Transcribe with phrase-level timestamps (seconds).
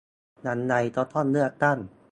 [0.47, 1.79] ยังไงก็ต้องเลือกตั้ง